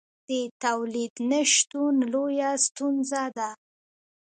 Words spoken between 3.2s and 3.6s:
ده.